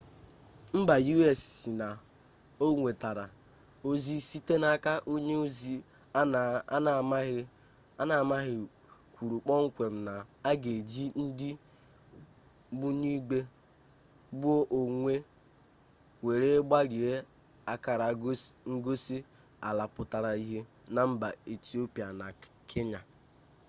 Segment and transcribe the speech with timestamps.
[0.79, 1.87] mba u.s sị na
[2.63, 3.25] o nwetara
[3.89, 5.75] ozi site n'aka onye ozi
[8.01, 8.61] a na amaghị
[9.13, 10.13] kwuru kpọmkwem na
[10.49, 13.39] a ga eji ndị ogbunigwe
[14.37, 15.13] gbuo onwe
[16.25, 17.11] were gbarie
[17.73, 18.07] akara
[18.77, 19.17] ngosi
[19.67, 20.59] ala pụtara ihe
[20.93, 22.27] na mba etiopia na
[22.69, 22.99] kenya